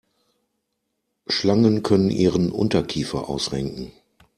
Schlangen 1.27 1.83
können 1.83 2.09
ihren 2.09 2.51
Unterkiefer 2.51 3.29
ausrenken. 3.29 3.91